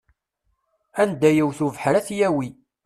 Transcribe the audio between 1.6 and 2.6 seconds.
ubeḥri ad t-yawi.